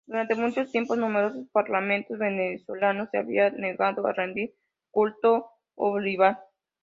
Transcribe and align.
Durante 0.07 0.33
mucho 0.33 0.65
tiempo 0.65 0.95
numerosos 0.95 1.47
parlamentarios 1.51 2.17
venezolanos 2.19 3.09
se 3.11 3.19
habían 3.19 3.57
negado 3.57 4.07
a 4.07 4.13
rendir 4.13 4.55
culto 4.89 5.35
a 5.45 5.51
Bolívar. 5.75 6.39